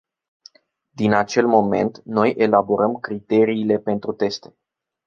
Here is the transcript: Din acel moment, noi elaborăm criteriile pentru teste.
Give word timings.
Din 0.89 1.13
acel 1.13 1.47
moment, 1.47 2.01
noi 2.03 2.33
elaborăm 2.37 2.93
criteriile 2.99 3.77
pentru 3.79 4.11
teste. 4.11 4.55